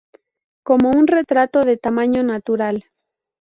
Como 0.63 0.89
un 0.89 1.05
retrato 1.05 1.63
de 1.63 1.77
tamaño 1.77 2.23
natural. 2.23 2.85